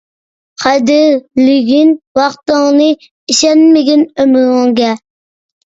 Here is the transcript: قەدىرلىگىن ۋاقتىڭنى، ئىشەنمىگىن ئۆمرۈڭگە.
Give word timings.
قەدىرلىگىن 0.61 1.91
ۋاقتىڭنى، 2.21 2.89
ئىشەنمىگىن 3.05 4.05
ئۆمرۈڭگە. 4.19 4.93